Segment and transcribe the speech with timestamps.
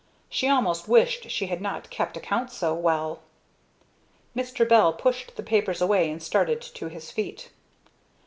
[0.29, 3.19] She almost wished she had not kept accounts so well.
[4.35, 4.67] Mr.
[4.67, 7.51] Bell pushed the papers away and started to his feet.